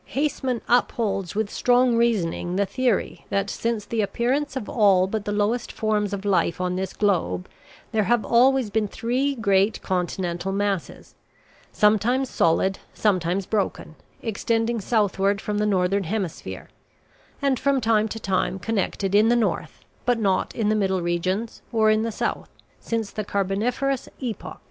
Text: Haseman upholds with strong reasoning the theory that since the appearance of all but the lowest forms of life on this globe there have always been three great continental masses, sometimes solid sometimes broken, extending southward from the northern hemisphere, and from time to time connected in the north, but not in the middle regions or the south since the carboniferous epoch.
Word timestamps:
Haseman 0.15 0.61
upholds 0.67 1.35
with 1.35 1.51
strong 1.51 1.95
reasoning 1.95 2.55
the 2.55 2.65
theory 2.65 3.27
that 3.29 3.51
since 3.51 3.85
the 3.85 4.01
appearance 4.01 4.55
of 4.55 4.67
all 4.67 5.05
but 5.05 5.25
the 5.25 5.31
lowest 5.31 5.71
forms 5.71 6.11
of 6.11 6.25
life 6.25 6.59
on 6.59 6.75
this 6.75 6.91
globe 6.93 7.47
there 7.91 8.05
have 8.05 8.25
always 8.25 8.71
been 8.71 8.87
three 8.87 9.35
great 9.35 9.79
continental 9.83 10.51
masses, 10.51 11.13
sometimes 11.71 12.31
solid 12.31 12.79
sometimes 12.95 13.45
broken, 13.45 13.93
extending 14.23 14.81
southward 14.81 15.39
from 15.39 15.59
the 15.59 15.67
northern 15.67 16.05
hemisphere, 16.05 16.67
and 17.39 17.59
from 17.59 17.79
time 17.79 18.07
to 18.07 18.19
time 18.19 18.57
connected 18.57 19.13
in 19.13 19.29
the 19.29 19.35
north, 19.35 19.81
but 20.07 20.17
not 20.17 20.55
in 20.55 20.69
the 20.69 20.75
middle 20.75 21.03
regions 21.03 21.61
or 21.71 21.95
the 21.95 22.11
south 22.11 22.49
since 22.79 23.11
the 23.11 23.23
carboniferous 23.23 24.09
epoch. 24.19 24.57